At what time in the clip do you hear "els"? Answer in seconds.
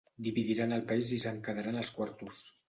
1.83-1.93